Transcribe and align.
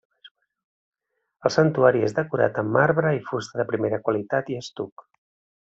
El 1.49 1.53
santuari 1.57 2.01
és 2.09 2.17
decorat 2.21 2.59
amb 2.63 2.75
marbre 2.79 3.15
i 3.21 3.23
fusta 3.31 3.63
de 3.63 3.69
primera 3.73 4.03
qualitat 4.09 4.55
i 4.55 4.61
estuc. 4.65 5.07